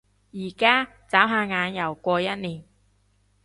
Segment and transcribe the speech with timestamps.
[0.33, 0.87] 而家？
[1.07, 2.63] 眨下眼又過一年